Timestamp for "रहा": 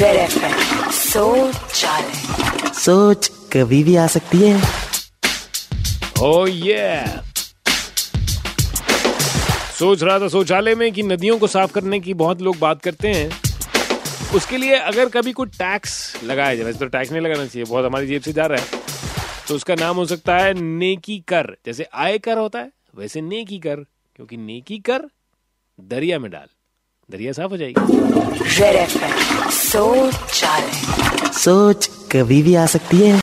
10.02-10.18, 18.46-18.62